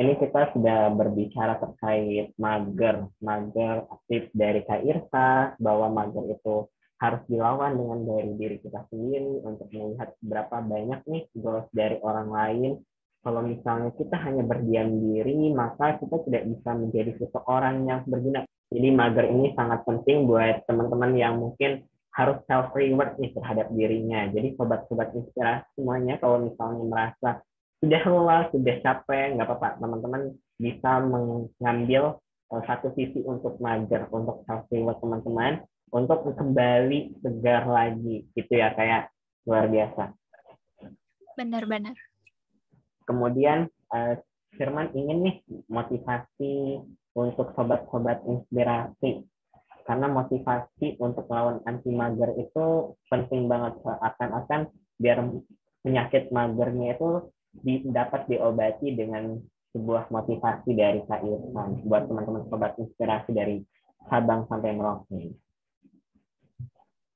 ini 0.00 0.16
kita 0.16 0.56
sudah 0.56 0.88
berbicara 0.96 1.60
terkait 1.60 2.32
mager, 2.40 3.04
mager 3.20 3.84
aktif 3.92 4.32
dari 4.32 4.64
Kak 4.64 4.80
Irsa, 4.80 5.52
bahwa 5.60 5.92
mager 5.92 6.24
itu 6.24 6.72
harus 7.00 7.20
dilawan 7.28 7.76
dengan 7.76 8.00
dari 8.08 8.32
diri 8.36 8.56
kita 8.64 8.88
sendiri 8.88 9.44
untuk 9.44 9.68
melihat 9.72 10.16
berapa 10.24 10.56
banyak 10.64 11.00
nih 11.04 11.22
goals 11.36 11.68
dari 11.76 12.00
orang 12.00 12.28
lain. 12.32 12.72
Kalau 13.20 13.44
misalnya 13.44 13.92
kita 13.92 14.16
hanya 14.24 14.40
berdiam 14.40 14.88
diri, 15.04 15.52
maka 15.52 16.00
kita 16.00 16.16
tidak 16.24 16.48
bisa 16.48 16.70
menjadi 16.72 17.12
seseorang 17.20 17.84
yang 17.84 18.00
berguna. 18.08 18.48
Jadi 18.72 18.88
mager 18.96 19.28
ini 19.28 19.52
sangat 19.52 19.84
penting 19.84 20.24
buat 20.24 20.64
teman-teman 20.64 21.12
yang 21.12 21.36
mungkin 21.36 21.84
harus 22.16 22.40
self 22.48 22.72
reward 22.72 23.20
nih 23.20 23.36
terhadap 23.36 23.68
dirinya. 23.76 24.32
Jadi 24.32 24.56
sobat-sobat 24.56 25.12
inspirasi 25.12 25.68
semuanya 25.76 26.16
kalau 26.16 26.40
misalnya 26.40 26.84
merasa 26.88 27.44
sudah 27.80 28.02
lelah, 28.04 28.42
sudah 28.52 28.76
capek, 28.84 29.36
nggak 29.36 29.48
apa-apa. 29.48 29.80
Teman-teman 29.80 30.22
bisa 30.60 31.00
mengambil 31.00 32.20
uh, 32.52 32.62
satu 32.68 32.92
sisi 32.92 33.24
untuk 33.24 33.56
mager, 33.58 34.04
untuk 34.12 34.44
self 34.44 34.68
reward 34.68 35.00
teman-teman, 35.00 35.64
untuk 35.90 36.28
kembali 36.36 37.18
segar 37.24 37.64
lagi, 37.64 38.28
gitu 38.36 38.52
ya, 38.52 38.76
kayak 38.76 39.08
luar 39.48 39.66
biasa. 39.72 40.12
Benar-benar. 41.40 41.96
Kemudian 43.08 43.72
uh, 43.90 44.14
Firman 44.50 44.90
ingin 44.92 45.18
nih 45.24 45.36
motivasi 45.70 46.82
untuk 47.14 47.54
sobat-sobat 47.54 48.22
inspirasi 48.26 49.24
karena 49.86 50.06
motivasi 50.06 51.00
untuk 51.02 51.26
melawan 51.26 51.58
anti 51.66 51.90
mager 51.90 52.30
itu 52.38 52.94
penting 53.10 53.50
banget 53.50 53.78
akan 53.82 54.28
akan 54.44 54.60
biar 55.00 55.18
penyakit 55.82 56.30
magernya 56.30 56.94
itu 56.94 57.30
dapat 57.90 58.30
diobati 58.30 58.94
dengan 58.94 59.36
sebuah 59.70 60.10
motivasi 60.10 60.70
dari 60.74 61.00
Kak 61.06 61.22
Irfan 61.22 61.86
buat 61.86 62.10
teman-teman 62.10 62.42
sobat 62.50 62.74
inspirasi 62.78 63.30
dari 63.30 63.56
Sabang 64.10 64.48
sampai 64.50 64.74
Merauke. 64.74 65.36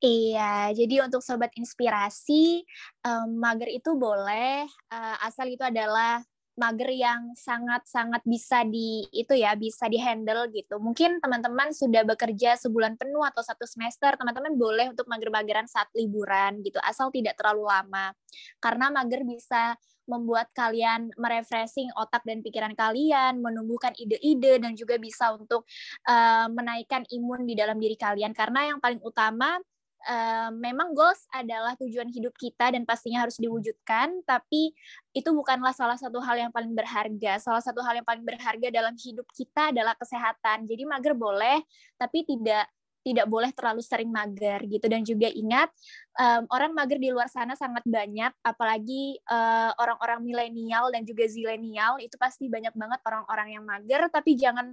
Iya, 0.05 0.69
jadi 0.76 1.09
untuk 1.09 1.25
sobat 1.25 1.49
inspirasi, 1.57 2.61
um, 3.09 3.41
mager 3.41 3.73
itu 3.73 3.97
boleh, 3.97 4.69
uh, 4.93 5.17
asal 5.25 5.49
itu 5.49 5.64
adalah 5.64 6.21
mager 6.55 6.93
yang 6.95 7.35
sangat-sangat 7.35 8.23
bisa 8.23 8.62
di 8.62 9.03
itu 9.11 9.35
ya 9.35 9.59
bisa 9.59 9.91
dihandle 9.91 10.53
gitu. 10.55 10.79
Mungkin 10.79 11.19
teman-teman 11.19 11.75
sudah 11.75 12.07
bekerja 12.07 12.55
sebulan 12.61 12.95
penuh 12.95 13.25
atau 13.26 13.43
satu 13.43 13.67
semester, 13.67 14.14
teman-teman 14.14 14.55
boleh 14.55 14.93
untuk 14.93 15.09
mager-mageran 15.11 15.67
saat 15.67 15.91
liburan 15.99 16.62
gitu, 16.62 16.79
asal 16.85 17.11
tidak 17.11 17.35
terlalu 17.41 17.67
lama. 17.67 18.14
Karena 18.62 18.93
mager 18.93 19.26
bisa 19.26 19.75
membuat 20.05 20.53
kalian 20.53 21.11
merefreshing 21.17 21.89
otak 21.97 22.23
dan 22.29 22.41
pikiran 22.45 22.73
kalian, 22.77 23.41
menumbuhkan 23.41 23.93
ide-ide 23.97 24.61
dan 24.61 24.77
juga 24.77 25.01
bisa 25.01 25.33
untuk 25.35 25.65
uh, 26.09 26.47
menaikkan 26.53 27.05
imun 27.09 27.49
di 27.49 27.55
dalam 27.57 27.81
diri 27.81 27.97
kalian. 27.97 28.37
Karena 28.37 28.73
yang 28.73 28.79
paling 28.81 29.01
utama 29.01 29.57
uh, 30.05 30.51
memang 30.53 30.93
goals 30.93 31.25
adalah 31.33 31.75
tujuan 31.81 32.09
hidup 32.13 32.37
kita 32.37 32.73
dan 32.73 32.85
pastinya 32.85 33.25
harus 33.25 33.41
diwujudkan, 33.41 34.23
tapi 34.29 34.77
itu 35.17 35.31
bukanlah 35.33 35.73
salah 35.73 35.97
satu 35.97 36.21
hal 36.21 36.37
yang 36.37 36.53
paling 36.53 36.73
berharga. 36.77 37.41
Salah 37.41 37.65
satu 37.65 37.81
hal 37.81 38.01
yang 38.01 38.07
paling 38.07 38.25
berharga 38.25 38.69
dalam 38.69 38.95
hidup 38.95 39.27
kita 39.33 39.73
adalah 39.73 39.97
kesehatan. 39.97 40.69
Jadi 40.69 40.83
mager 40.85 41.17
boleh, 41.17 41.65
tapi 41.97 42.25
tidak 42.29 42.69
tidak 43.05 43.29
boleh 43.29 43.53
terlalu 43.53 43.85
sering 43.85 44.09
mager 44.09 44.65
gitu. 44.65 44.89
Dan 44.89 45.05
juga 45.05 45.29
ingat 45.29 45.69
um, 46.17 46.49
orang 46.49 46.73
mager 46.73 46.97
di 46.97 47.13
luar 47.13 47.29
sana 47.29 47.53
sangat 47.53 47.85
banyak 47.85 48.33
apalagi 48.41 49.21
uh, 49.29 49.77
orang-orang 49.77 50.25
milenial 50.25 50.89
dan 50.89 51.05
juga 51.05 51.29
zilenial 51.29 52.01
itu 52.01 52.17
pasti 52.17 52.49
banyak 52.49 52.73
banget 52.73 53.01
orang-orang 53.05 53.61
yang 53.61 53.65
mager. 53.69 54.09
Tapi 54.09 54.31
jangan 54.41 54.73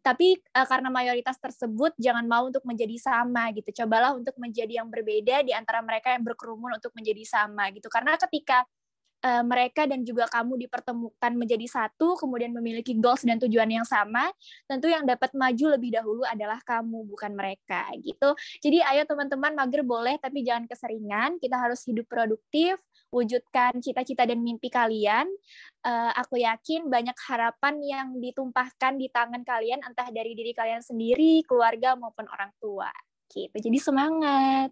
tapi 0.00 0.38
uh, 0.54 0.66
karena 0.70 0.88
mayoritas 0.88 1.36
tersebut 1.42 1.92
jangan 1.98 2.24
mau 2.24 2.46
untuk 2.46 2.62
menjadi 2.62 2.94
sama 3.02 3.50
gitu. 3.50 3.84
Cobalah 3.84 4.14
untuk 4.14 4.38
menjadi 4.38 4.80
yang 4.80 4.88
berbeda 4.88 5.42
di 5.42 5.50
antara 5.50 5.82
mereka 5.82 6.14
yang 6.14 6.22
berkerumun 6.22 6.78
untuk 6.78 6.94
menjadi 6.94 7.26
sama 7.26 7.74
gitu. 7.74 7.90
Karena 7.90 8.14
ketika 8.14 8.62
uh, 9.24 9.42
mereka 9.42 9.88
dan 9.88 10.04
juga 10.04 10.28
kamu 10.28 10.68
dipertemukan 10.68 11.32
menjadi 11.32 11.64
satu, 11.64 12.20
kemudian 12.20 12.52
memiliki 12.52 12.92
goals 13.00 13.24
dan 13.24 13.40
tujuan 13.40 13.66
yang 13.72 13.86
sama, 13.88 14.28
tentu 14.68 14.92
yang 14.92 15.08
dapat 15.08 15.32
maju 15.32 15.64
lebih 15.74 15.96
dahulu 15.96 16.22
adalah 16.28 16.60
kamu, 16.62 17.08
bukan 17.08 17.32
mereka, 17.32 17.88
gitu. 18.04 18.36
Jadi 18.60 18.84
ayo 18.84 19.08
teman-teman, 19.08 19.56
mager 19.56 19.80
boleh, 19.80 20.20
tapi 20.20 20.44
jangan 20.44 20.68
keseringan. 20.68 21.40
Kita 21.40 21.56
harus 21.56 21.80
hidup 21.88 22.04
produktif, 22.04 22.76
wujudkan 23.08 23.80
cita-cita 23.80 24.28
dan 24.28 24.44
mimpi 24.44 24.68
kalian. 24.68 25.26
Uh, 25.80 26.12
aku 26.20 26.44
yakin 26.44 26.92
banyak 26.92 27.16
harapan 27.24 27.80
yang 27.80 28.08
ditumpahkan 28.20 29.00
di 29.00 29.08
tangan 29.08 29.42
kalian, 29.42 29.80
entah 29.80 30.12
dari 30.12 30.36
diri 30.36 30.52
kalian 30.52 30.84
sendiri, 30.84 31.40
keluarga, 31.48 31.96
maupun 31.96 32.28
orang 32.28 32.52
tua. 32.60 32.92
Gitu. 33.32 33.56
Jadi 33.56 33.78
semangat. 33.80 34.70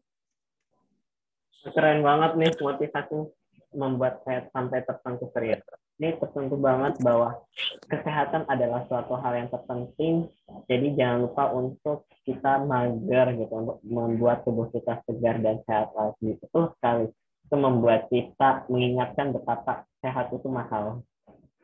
Keren 1.63 2.03
banget 2.03 2.35
nih 2.35 2.53
motivasi 2.59 3.42
membuat 3.75 4.23
saya 4.25 4.47
sampai 4.53 4.85
tersentuh 4.85 5.29
serius. 5.35 5.63
Ini 6.01 6.19
tersentuh 6.19 6.59
banget 6.59 6.99
bahwa 7.05 7.47
kesehatan 7.87 8.49
adalah 8.51 8.83
suatu 8.91 9.15
hal 9.21 9.39
yang 9.39 9.49
terpenting. 9.53 10.27
Jadi 10.67 10.99
jangan 10.99 11.29
lupa 11.29 11.45
untuk 11.55 12.11
kita 12.27 12.65
mager 12.65 13.39
gitu 13.39 13.55
untuk 13.55 13.79
membuat 13.87 14.43
tubuh 14.43 14.67
kita 14.73 14.99
segar 15.07 15.39
dan 15.39 15.63
sehat 15.69 15.95
lagi. 15.95 16.41
Betul 16.43 16.75
sekali. 16.75 17.07
Itu 17.47 17.57
membuat 17.61 18.09
kita 18.11 18.67
mengingatkan 18.73 19.37
betapa 19.37 19.87
sehat 20.03 20.33
itu 20.35 20.49
mahal. 20.51 21.07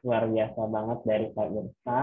Luar 0.06 0.30
biasa 0.30 0.60
banget 0.70 0.98
dari 1.02 1.26
Kak 1.34 1.48
Irsa. 1.48 1.98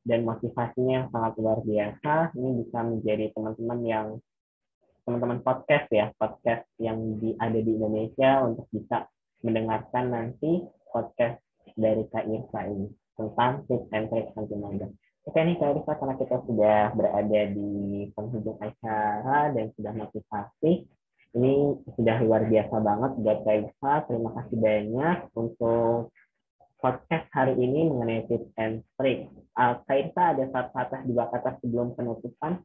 Dan 0.00 0.24
motivasinya 0.24 1.04
yang 1.04 1.08
sangat 1.12 1.32
luar 1.36 1.58
biasa. 1.60 2.32
Ini 2.32 2.48
bisa 2.64 2.78
menjadi 2.80 3.26
teman-teman 3.36 3.80
yang 3.84 4.06
teman-teman 5.10 5.42
podcast 5.42 5.90
ya, 5.90 6.14
podcast 6.14 6.70
yang 6.78 7.18
di, 7.18 7.34
ada 7.34 7.58
di 7.58 7.74
Indonesia 7.74 8.46
untuk 8.46 8.70
bisa 8.70 9.10
mendengarkan 9.42 10.06
nanti 10.06 10.62
podcast 10.86 11.42
dari 11.74 12.06
Kak 12.14 12.30
Irsa 12.30 12.70
ini 12.70 12.86
tentang 13.18 13.66
tips 13.66 13.90
and 13.90 14.06
tricks 14.06 14.30
anti 14.38 14.54
mager. 14.54 14.86
Oke 15.26 15.42
nih 15.42 15.58
Kak 15.58 15.74
Irsa, 15.74 15.98
karena 15.98 16.14
kita 16.14 16.36
sudah 16.46 16.78
berada 16.94 17.40
di 17.50 17.70
penghujung 18.14 18.54
acara 18.62 19.50
dan 19.50 19.74
sudah 19.74 19.92
motivasi, 19.98 20.86
ini 21.34 21.54
sudah 21.98 22.16
luar 22.22 22.46
biasa 22.46 22.76
banget 22.78 23.12
buat 23.18 23.38
Kak 23.42 23.56
Irsa. 23.66 23.92
Terima 24.06 24.30
kasih 24.38 24.56
banyak 24.62 25.18
untuk 25.34 26.14
podcast 26.78 27.26
hari 27.34 27.58
ini 27.58 27.90
mengenai 27.90 28.30
tips 28.30 28.46
and 28.62 28.86
tricks. 28.94 29.26
Uh, 29.58 29.74
Kak 29.90 30.06
Irsa 30.06 30.22
ada 30.38 30.46
satu 30.54 30.70
kata 30.70 30.96
dua 31.02 31.26
kata 31.34 31.58
sebelum 31.58 31.98
penutupan 31.98 32.62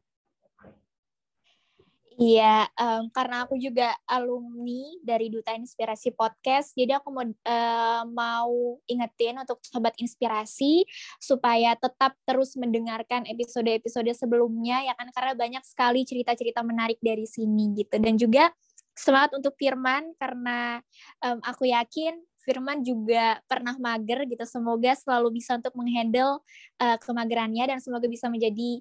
Iya, 2.16 2.64
um, 2.80 3.12
karena 3.12 3.44
aku 3.44 3.60
juga 3.60 3.92
alumni 4.08 4.96
dari 5.04 5.28
Duta 5.28 5.52
Inspirasi 5.52 6.16
Podcast, 6.16 6.72
jadi 6.72 6.96
aku 6.96 7.12
mau 7.12 7.28
uh, 7.28 8.02
mau 8.08 8.80
ingetin 8.88 9.36
untuk 9.36 9.60
sobat 9.60 9.92
inspirasi 10.00 10.88
supaya 11.20 11.76
tetap 11.76 12.16
terus 12.24 12.56
mendengarkan 12.56 13.28
episode-episode 13.28 14.08
sebelumnya 14.16 14.80
ya 14.88 14.96
kan 14.96 15.12
karena 15.12 15.36
banyak 15.36 15.64
sekali 15.68 16.08
cerita-cerita 16.08 16.64
menarik 16.64 16.96
dari 17.04 17.28
sini 17.28 17.76
gitu 17.76 18.00
dan 18.00 18.16
juga 18.16 18.48
semangat 18.96 19.36
untuk 19.36 19.52
Firman 19.60 20.16
karena 20.16 20.80
um, 21.20 21.36
aku 21.44 21.68
yakin 21.68 22.16
Firman 22.40 22.80
juga 22.80 23.42
pernah 23.44 23.76
mager 23.76 24.24
gitu. 24.24 24.46
Semoga 24.48 24.96
selalu 24.96 25.36
bisa 25.42 25.60
untuk 25.60 25.76
menghandle 25.76 26.40
uh, 26.80 26.96
kemagerannya 26.96 27.76
dan 27.76 27.78
semoga 27.82 28.08
bisa 28.08 28.32
menjadi 28.32 28.80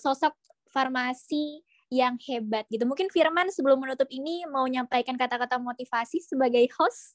sosok 0.00 0.32
farmasi 0.70 1.65
yang 1.92 2.18
hebat 2.26 2.66
gitu. 2.66 2.82
Mungkin 2.82 3.10
Firman 3.12 3.50
sebelum 3.54 3.78
menutup 3.78 4.10
ini 4.10 4.42
mau 4.50 4.66
nyampaikan 4.66 5.14
kata-kata 5.14 5.58
motivasi 5.62 6.18
sebagai 6.22 6.66
host. 6.74 7.14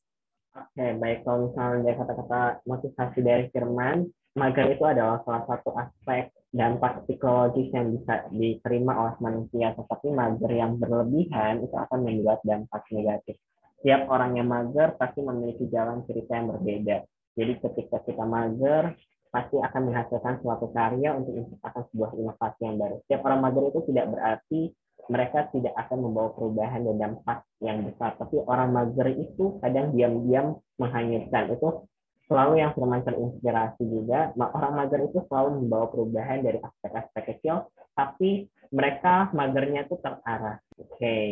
Oke, 0.51 0.99
baik. 0.99 1.23
Kalau 1.23 1.47
misalnya 1.47 1.91
dari 1.91 1.95
kata-kata 1.95 2.39
motivasi 2.67 3.19
dari 3.23 3.45
Firman, 3.55 4.03
mager 4.35 4.75
itu 4.75 4.83
adalah 4.83 5.23
salah 5.23 5.43
satu 5.47 5.71
aspek 5.79 6.31
dampak 6.51 7.07
psikologis 7.07 7.71
yang 7.71 7.95
bisa 7.95 8.27
diterima 8.31 8.91
oleh 8.99 9.15
manusia. 9.23 9.71
Tetapi 9.75 10.07
mager 10.11 10.51
yang 10.51 10.75
berlebihan 10.75 11.63
itu 11.63 11.75
akan 11.75 11.99
membuat 12.03 12.43
dampak 12.43 12.83
negatif. 12.91 13.39
Setiap 13.79 14.11
orang 14.11 14.37
yang 14.37 14.51
mager 14.51 14.93
pasti 14.99 15.23
memiliki 15.23 15.71
jalan 15.71 16.03
cerita 16.03 16.35
yang 16.35 16.51
berbeda. 16.51 16.97
Jadi 17.31 17.53
ketika 17.63 17.97
kita 18.03 18.23
mager, 18.27 18.91
pasti 19.31 19.55
akan 19.57 19.81
menghasilkan 19.87 20.43
suatu 20.43 20.67
karya 20.75 21.15
untuk 21.15 21.39
menciptakan 21.39 21.83
sebuah 21.89 22.11
inovasi 22.19 22.59
yang 22.67 22.75
baru. 22.77 22.95
Setiap 23.07 23.21
orang 23.25 23.39
mager 23.47 23.63
itu 23.71 23.79
tidak 23.87 24.05
berarti 24.11 24.61
mereka 25.07 25.39
tidak 25.49 25.73
akan 25.75 25.97
membawa 26.03 26.29
perubahan 26.35 26.81
dan 26.85 26.95
dampak 26.99 27.39
yang 27.63 27.81
besar. 27.87 28.19
Tapi 28.19 28.35
orang 28.43 28.69
mager 28.69 29.07
itu 29.15 29.57
kadang 29.63 29.95
diam-diam 29.95 30.59
menghanyutkan. 30.77 31.57
Itu 31.57 31.87
selalu 32.31 32.63
yang 32.63 32.71
firman 32.75 33.03
terinspirasi 33.03 33.83
juga. 33.87 34.31
Orang 34.35 34.77
mager 34.77 35.03
itu 35.03 35.19
selalu 35.27 35.63
membawa 35.63 35.91
perubahan 35.91 36.39
dari 36.43 36.59
aspek-aspek 36.63 37.23
kecil, 37.35 37.67
tapi 37.91 38.47
mereka 38.71 39.27
magernya 39.35 39.83
itu 39.83 39.99
terarah. 39.99 40.63
Oke, 40.79 40.95
okay. 40.95 41.25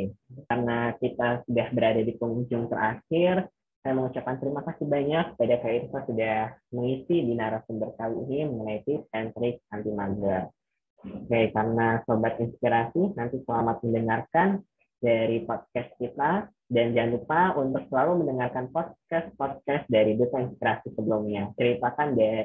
karena 0.52 0.92
kita 1.00 1.48
sudah 1.48 1.68
berada 1.72 2.02
di 2.04 2.14
penghujung 2.20 2.68
terakhir, 2.68 3.48
saya 3.80 3.94
mengucapkan 3.96 4.36
terima 4.44 4.62
kasih 4.68 4.86
banyak 4.86 5.26
kepada 5.36 5.56
Kak 5.63 5.72
Irsa 5.72 6.00
sudah 6.04 6.38
mengisi 6.76 7.15
di 7.24 7.34
narasumber 7.36 7.96
kali 7.96 8.15
ini 8.28 8.38
mengenai 8.52 8.80
tips 8.84 9.08
and 9.15 9.32
tricks 9.32 9.63
anti 9.72 9.92
mager. 9.96 10.52
Oke, 11.00 11.39
karena 11.56 12.04
sobat 12.04 12.36
inspirasi, 12.44 13.15
nanti 13.15 13.39
selamat 13.48 13.80
mendengarkan 13.88 14.68
dari 15.00 15.48
podcast 15.48 15.96
kita 15.96 16.52
dan 16.68 16.92
jangan 16.92 17.12
lupa 17.15 17.42
untuk 17.56 17.88
selalu 17.88 18.28
mendengarkan 18.28 18.68
podcast-podcast 18.68 19.88
dari 19.88 20.20
Duta 20.20 20.44
Inspirasi 20.44 20.92
sebelumnya. 20.92 21.56
Ceritakan 21.56 22.20
dari 22.20 22.44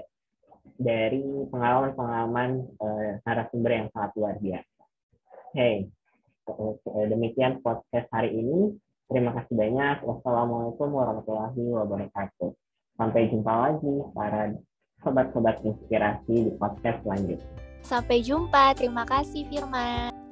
dari 0.79 1.23
pengalaman-pengalaman 1.51 2.51
uh, 2.79 3.11
narasumber 3.27 3.71
yang 3.75 3.89
sangat 3.91 4.11
luar 4.17 4.35
biasa. 4.39 4.83
Hey, 5.51 5.91
demikian 7.11 7.59
podcast 7.59 8.07
hari 8.15 8.39
ini. 8.39 8.79
Terima 9.13 9.31
kasih 9.37 9.55
banyak. 9.55 9.97
Wassalamualaikum 10.03 10.89
warahmatullahi 10.89 11.63
wabarakatuh. 11.77 12.51
Sampai 12.97 13.29
jumpa 13.29 13.53
lagi 13.53 13.95
para 14.17 14.55
sobat-sobat 15.03 15.61
inspirasi 15.67 16.49
di 16.49 16.53
podcast 16.57 17.03
selanjutnya. 17.05 17.51
Sampai 17.85 18.25
jumpa. 18.25 18.73
Terima 18.73 19.05
kasih 19.05 19.45
Firman. 19.53 20.24